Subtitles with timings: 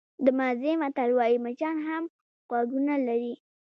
[0.25, 2.03] د مازی متل وایي مچان هم
[2.49, 3.33] غوږونه لري.